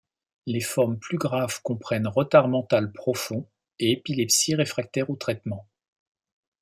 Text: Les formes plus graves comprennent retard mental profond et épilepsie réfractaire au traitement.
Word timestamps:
Les 0.47 0.61
formes 0.61 0.97
plus 0.97 1.19
graves 1.19 1.61
comprennent 1.61 2.07
retard 2.07 2.47
mental 2.47 2.91
profond 2.91 3.47
et 3.77 3.91
épilepsie 3.91 4.55
réfractaire 4.55 5.11
au 5.11 5.15
traitement. 5.15 5.67